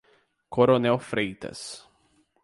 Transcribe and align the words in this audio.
Coronel 0.55 0.97
Freitas 0.97 1.85